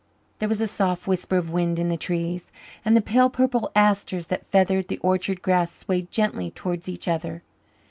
[0.39, 2.51] There was a soft whisper of wind in the trees,
[2.83, 7.43] and the pale purple asters that feathered the orchard grass swayed gently towards each other.